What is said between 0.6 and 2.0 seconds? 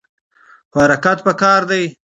خو حرکت پکار دی.